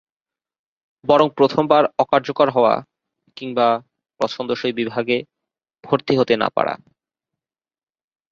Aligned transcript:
বরং 1.03 1.27
প্রথমবার 1.37 1.83
অকার্যকর 1.97 2.47
হওয়া 2.49 2.75
কিংবা 3.37 3.67
পছন্দসই 4.19 4.73
বিভাগে 4.73 5.17
ভর্তি 5.83 6.13
হতে 6.17 6.33
না 6.37 6.47
পারা। 6.55 6.73